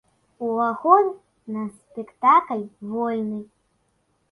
Уваход 0.45 1.05
на 1.57 1.61
спектакль 1.77 2.65
вольны. 2.95 3.39